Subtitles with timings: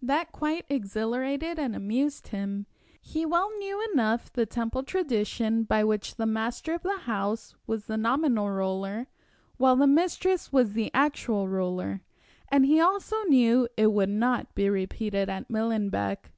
[0.00, 2.64] That quite exhilarated and amused him.
[2.98, 3.52] He knew well
[3.92, 9.06] enough the Temple tradition, by which the master of the house was the nominal ruler,
[9.58, 12.00] while the mistress was the actual ruler,
[12.50, 16.30] and he also knew it would not be repeated at Millenbeck.